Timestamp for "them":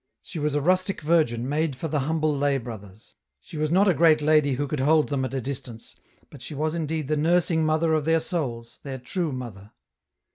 5.09-5.23